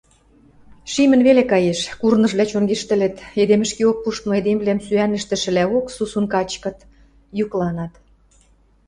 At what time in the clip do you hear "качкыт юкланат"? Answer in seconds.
6.33-7.93